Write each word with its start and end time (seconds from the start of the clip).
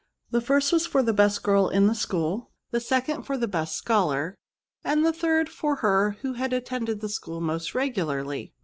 The 0.31 0.41
first 0.41 0.73
was 0.73 0.87
for 0.87 1.03
the 1.03 1.13
best 1.13 1.43
girl 1.43 1.69
in 1.69 1.85
the 1.85 1.93
school, 1.93 2.49
the 2.71 2.79
second 2.79 3.21
for 3.21 3.37
the 3.37 3.47
best 3.47 3.75
scholar, 3.75 4.33
and 4.83 5.05
the 5.05 5.13
third 5.13 5.47
for 5.47 5.75
her 5.75 6.17
who 6.23 6.33
had 6.33 6.53
attended 6.53 7.01
the 7.01 7.07
school 7.09 7.39
most 7.39 7.75
regularly. 7.75 8.55